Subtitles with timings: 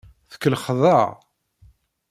[0.31, 1.09] Tkellxeḍ-aɣ.